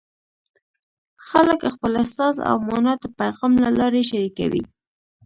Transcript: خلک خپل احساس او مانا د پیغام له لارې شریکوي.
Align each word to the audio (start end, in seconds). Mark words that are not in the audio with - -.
خلک 1.27 1.59
خپل 1.73 1.91
احساس 2.01 2.35
او 2.49 2.57
مانا 2.67 2.93
د 2.99 3.05
پیغام 3.19 3.53
له 3.63 3.69
لارې 3.79 4.01
شریکوي. 4.09 4.63